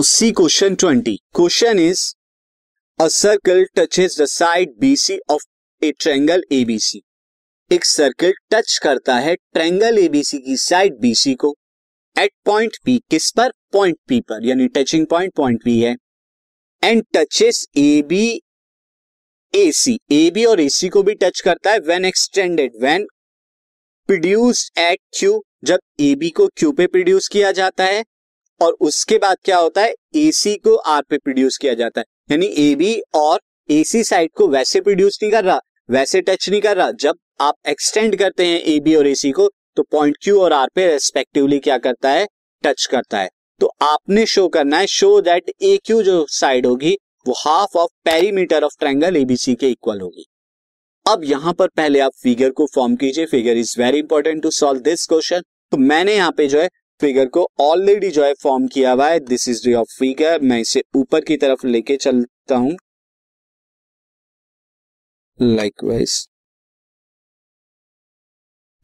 [0.00, 2.02] Now see question twenty question is
[2.98, 5.42] a circle touches the side BC of
[5.82, 7.00] a triangle ABC
[7.70, 11.54] एक circle touch करता है triangle ABC की side BC को.
[12.16, 13.50] At point P किस पर?
[13.72, 15.94] Point P पर, यानी टचिंग पॉइंट पॉइंट पी है.
[16.82, 18.24] And touches A B
[19.54, 23.06] A C A B और ए सी को भी टच करता है when extended when
[24.08, 28.02] produced at Q जब ए बी को क्यू पे प्रोड्यूस किया जाता है.
[28.60, 29.94] और उसके बाद क्या होता है?
[30.16, 34.02] ए सी को आर पे प्रोड्यूस किया जाता है। यानी ए बी और ए सी
[34.04, 38.16] साइड को वैसे प्रोड्यूस नहीं कर रहा, वैसे टच नहीं कर रहा। जब आप एक्सटेंड
[38.16, 41.58] करते हैं ए बी और ए सी को तो पॉइंट क्यू और आर पे रेस्पेक्टिवली
[41.58, 42.26] क्या करता है?
[42.64, 43.28] टच करता है।
[43.60, 46.96] तो आपने शो करना है शो दैट ए क्यू जो साइड होगी,
[47.26, 50.24] वो half of perimeter of triangle ABC के इक्वल होगी।
[51.06, 54.80] अब यहाँ पर पहले आप फिगर को फॉर्म कीजिए। Figure is very important to solve
[54.80, 55.42] this question
[55.72, 56.68] तो मैंने यहाँ पे जो है
[57.00, 60.82] फिगर को ऑलरेडी जो है फॉर्म किया हुआ है दिस इज़ योर फिगर मैं इसे
[60.96, 62.76] ऊपर की तरफ़ लेके चलता हूँ।
[65.40, 66.26] लाइकवाइज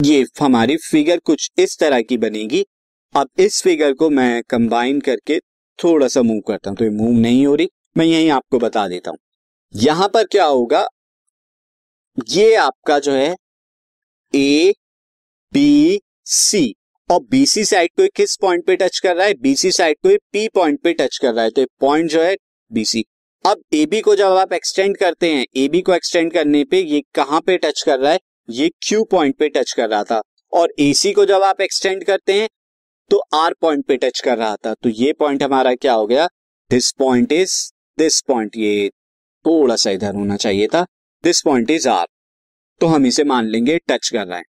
[0.00, 2.64] ये हमारी फिगर कुछ इस तरह की बनेगी।
[3.14, 5.38] अब इस फिगर को मैं कंबाइन करके
[5.78, 8.86] थोड़ा सा मूव करता हूँ तो ये मूव नहीं हो रही। मैं यही आपको बता
[8.88, 9.18] देता हूँ।
[9.74, 10.86] यहाँ पर क्या होगा?
[12.28, 13.34] ये आपका जो है
[14.34, 14.72] ए
[15.52, 16.74] बी सी
[17.10, 19.34] और बीसी साइड को किस पॉइंट पे टच कर रहा है?
[19.34, 22.36] बीसी साइड को पी पॉइंट पे टच कर रहा है। तो पॉइंट जो है
[22.70, 23.04] बीसी
[23.44, 26.80] अब ए बी को जब आप एक्सटेंड करते हैं ए बी को एक्सटेंड करने पे
[26.80, 28.18] ये कहाँ पे टच कर रहा है?
[28.50, 30.20] ये क्यू पॉइंट पे टच कर रहा था।
[30.52, 32.48] और ए सी को जब आप एक्सटेंड करते हैं
[33.10, 36.26] तो आर पॉइंट पे टच कर रहा था। तो ये पॉइंट हमारा क्या हो गया?
[36.70, 37.54] This point is
[37.98, 38.88] this point ये
[39.44, 40.84] थोड़ा सा इधर होना चाहिए था।
[41.24, 42.06] दिस पॉइंट इज़ आर
[42.80, 44.44] तो हम इसे मान लेंगे टच कर रहा है।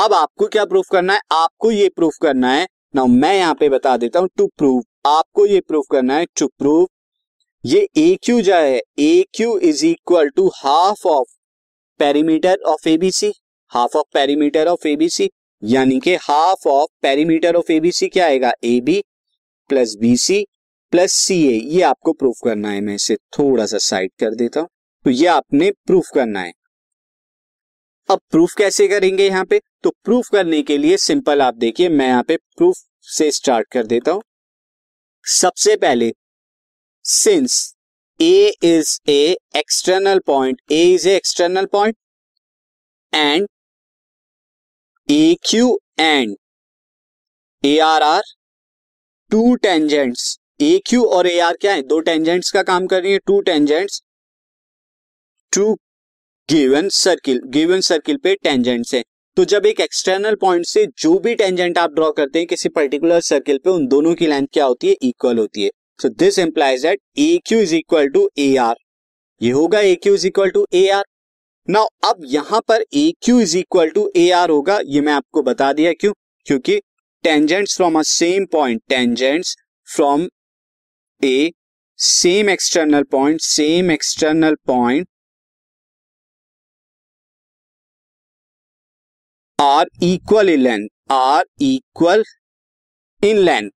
[0.00, 1.20] अब आपको क्या प्रूफ करना है?
[1.32, 5.44] आपको ये प्रूफ करना है। ना मैं यहाँ पे बता देता हूँ टू प्रूव आपको
[5.46, 6.86] ये प्रूफ करना है टू प्रूव
[7.64, 11.28] ये ए क्यू जो है। A Q is equal to half of
[12.00, 13.32] perimeter of ABC
[13.72, 15.28] half of perimeter of ABC
[15.62, 18.52] यानी कि half of perimeter of ABC क्या आएगा?
[18.64, 19.02] A B
[19.70, 20.44] plus B C
[20.92, 24.60] plus C A ये आपको proof करना है। मैं इसे थोड़ा सा साइड कर देता
[24.60, 24.68] हूँ।
[25.04, 26.52] तो ये आपने प्रूफ करना है।
[28.10, 29.60] अब प्रूफ कैसे करेंगे यहाँ पे?
[29.82, 32.76] तो प्रूफ करने के लिए सिंपल आप देखिए, मैं यहाँ पे प्रूफ
[33.08, 34.22] से स्टार्ट कर देता हूँ।
[35.26, 36.12] सबसे पहले
[37.04, 37.74] since
[38.20, 41.96] A is a external point A is a external point
[43.12, 43.46] and
[45.08, 46.36] A Q and
[47.64, 48.22] A R are
[49.30, 51.82] two tangents A Q और ए आर क्या है?
[51.82, 54.02] दो टेंजेंट्स का काम कर रही है two tangents
[55.52, 55.76] to
[56.50, 59.02] given circle given circle पे टेंजेंट्स है
[59.36, 63.20] तो जब एक एक्सटर्नल पॉइंट से जो भी टेंजेंट आप ड्रॉ करते हैं, किसी पर्टिकुलर
[63.20, 64.96] सर्किल पे, उन दोनों की लेंथ क्या होती है?
[65.02, 68.76] इक्वल होती है। So this implies that A Q is equal to A R
[69.40, 71.04] ये होगा A Q is equal to A R
[71.68, 75.42] now अब यहाँ पर A Q is equal to A R होगा, ये मैं आपको
[75.42, 76.12] बता दिया क्यों?
[76.46, 76.80] क्योंकि
[77.24, 79.56] tangents from a same point tangents
[79.88, 80.28] from
[81.22, 81.50] a
[81.98, 85.08] same external point same external point
[89.60, 92.22] are equal in length are equal
[93.22, 93.70] in length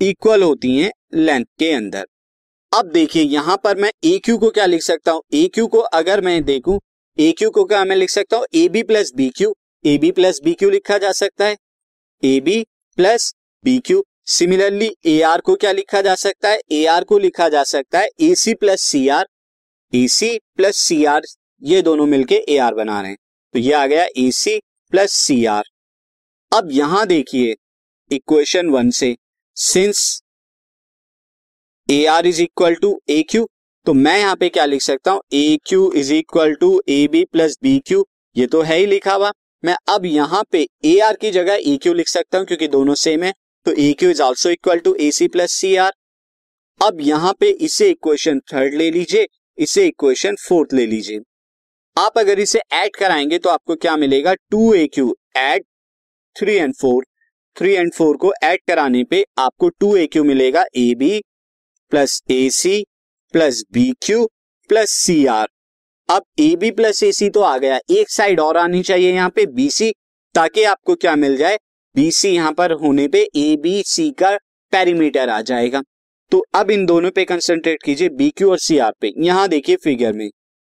[0.00, 2.06] equal होती हैं लेंथ के अंदर।
[2.72, 5.22] अब देखिए, यहाँ पर मैं ए क्यू को क्या लिख सकता हूँ?
[5.34, 6.78] ए क्यू को अगर मैं देखूँ
[7.18, 8.46] ए क्यू को क्या मैं लिख सकता हूँ?
[8.54, 9.52] A B plus B Q
[9.84, 11.56] A B plus B Q लिखा जा सकता है।
[12.22, 12.62] A B
[12.98, 13.32] plus
[13.64, 16.60] B Q similarly A R को क्या लिखा जा सकता है?
[16.72, 19.26] ए आर को लिखा जा सकता है। A C plus C R
[19.92, 21.26] A C plus C R
[21.62, 23.18] ये दोनों मिलके ए आर बना रहे हैं।
[23.54, 24.60] तो ये आ गया ए सी
[24.92, 25.64] प्लस सी आर।
[26.52, 27.54] अब यहाँ देखिए
[28.10, 29.16] इक्वेशन वन से
[29.56, 30.22] since
[31.88, 33.46] A R is equal to A Q
[33.86, 35.20] तो मैं यहाँ पे क्या लिख सकता हूँ?
[35.32, 38.04] A Q is equal to A B plus B Q
[38.36, 41.76] ये तो है ही लिखा हुआ। मैं अब यहाँ पे ए आर की जगह ए
[41.82, 43.32] क्यू लिख सकता हूँ, क्योंकि दोनों सेम है
[43.66, 45.92] तो A Q is also equal to A C plus C R
[46.80, 49.26] अब यहाँ पे इसे इक्वेशन थर्ड ले लीजिए,
[49.58, 51.18] इसे इक्वेशन फोर्थ ले लीजिए।
[52.00, 54.32] आप अगर इसे ऐड कराएँगे तो आपको क्या मिलेगा?
[54.50, 55.64] Two A Q add
[56.36, 57.04] three and four.
[57.56, 61.20] Three and four को ऐड कराने पे आपको टू ए क्यू मिलेगा, A B
[61.92, 62.84] plus A C
[63.34, 64.24] plus B Q
[64.70, 65.48] plus C R.
[66.08, 69.30] अब ए बी प्लस ए सी तो आ गया। एक साइड और आनी चाहिए यहाँ
[69.30, 69.92] पे, बी सी,
[70.34, 71.58] ताकि आपको क्या मिल जाए?
[71.94, 74.36] बी सी यहाँ पर होने पे ए बी सी का
[74.72, 75.82] पेरीमीटर आ जाएगा।
[76.32, 79.76] तो अब इन दोनों पे कंसंट्रेट कीजिए, बी क्यू और सी आर पे। यहाँ देखिए
[79.76, 80.30] फिगर में।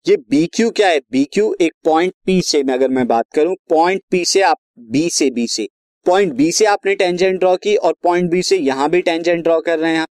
[0.06, 1.00] ये बी क्यू क्या है?
[1.12, 4.58] बी क्यू एक पॉइंट पी से, मैं अगर मैं बात करूँ पॉइंट पी से आप
[4.92, 5.68] बी से बी से।
[6.06, 9.60] पॉइंट बी से आपने टेंजेंट ड्रॉ की और पॉइंट बी से यहाँ भी टेंजेंट ड्रॉ
[9.62, 10.08] कर रहे हैं आप।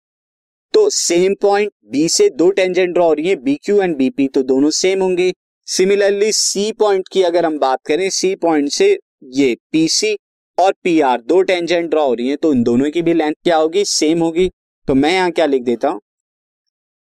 [0.75, 4.27] तो सेम पॉइंट बी से दो टेंजेंट ड्रॉ हो रही है बी क्यू एंड बीपी
[4.29, 5.33] तो दोनों सेम होंगे।
[5.69, 8.91] सिमिलरली सी पॉइंट की अगर हम बात करें सी पॉइंट से
[9.33, 10.17] ये पीसी
[10.59, 13.35] और पी आर दो टेंजेंट ड्रॉ हो रही है तो इन दोनों की भी लेंथ
[13.35, 13.85] क्या होगी?
[13.85, 14.49] सेम होगी।
[14.89, 16.01] तो मैं यहाँ क्या लिख देता हूँ?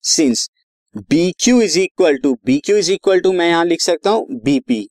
[0.04, 0.48] Since
[0.94, 4.40] B Q is equal to B Q is equal to मैं यहाँ लिख सकता हूँ
[4.44, 4.88] बीपी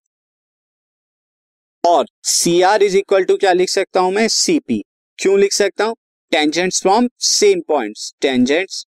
[1.84, 4.82] और C R is equal to क्या लिख सकता हूँ मैं सीपी
[5.20, 5.96] क्यों लिख सकता हूँ?
[6.32, 8.86] Tangents from same points tangents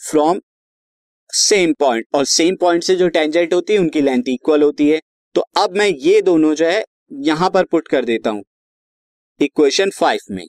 [0.00, 0.40] from
[1.32, 5.00] same point और सेम पॉइंट से जो टेंजेंट होती है, उनकी लेंथ इक्वल होती है।
[5.34, 6.82] तो अब मैं ये दोनों जो है,
[7.12, 8.42] यहाँ पर पुट कर देता हूँ।
[9.40, 10.46] इक्वेशन फाइव में।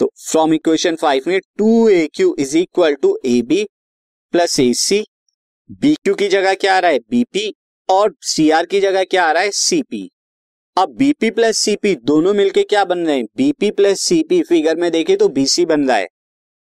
[0.00, 3.64] तो फ्रॉम इक्वेशन फाइव में two A Q is equal to A B
[4.34, 5.04] plus A C
[5.70, 6.98] B Q की जगह क्या आ रहा है?
[6.98, 7.54] बीपी
[7.88, 9.50] और सी आर की जगह क्या आ रहा है?
[9.50, 10.10] सीपी
[10.76, 13.24] अब बीपी प्लस सीपी दोनों मिलके क्या बन रहे हैं?
[13.36, 16.06] बीपी प्लस सीपी फिगर में देखे तो बीसी बन रहा है।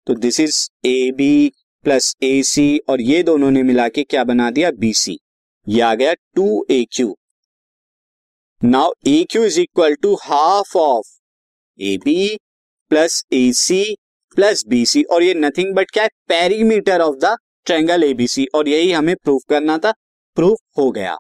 [0.08, 1.52] तो this is A B
[1.84, 4.72] plus A C और ये दोनों ने मिला के क्या बना दिया?
[4.72, 5.18] बीसी
[5.68, 7.16] ये आ गया two A Q
[8.62, 11.08] now A Q is equal to half of
[11.80, 12.36] A B
[12.92, 13.84] plus A C
[14.36, 16.10] plus B C और ये नथिंग बट क्या है?
[16.28, 19.94] Perimeter of the triangle ABC और यही हमें प्रूफ करना था
[20.36, 21.18] प्रूफ हो गया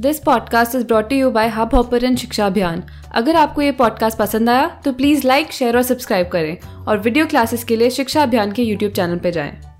[0.00, 2.82] this podcast is brought you by Hubhopper Shiksha Abhiyan
[3.14, 7.26] अगर आपको ये पॉडकास्ट पसंद आया तो प्लीज़ लाइक शेयर और सब्सक्राइब करें और वीडियो
[7.26, 9.71] क्लासेस के लिए शिक्षा अभियान के यूट्यूब चैनल पर जाएँ।